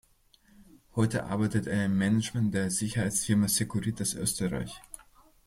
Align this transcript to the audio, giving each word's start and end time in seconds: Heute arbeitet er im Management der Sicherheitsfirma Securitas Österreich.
Heute 0.95 1.25
arbeitet 1.25 1.67
er 1.67 1.85
im 1.85 1.95
Management 1.95 2.55
der 2.55 2.71
Sicherheitsfirma 2.71 3.47
Securitas 3.47 4.15
Österreich. 4.15 4.81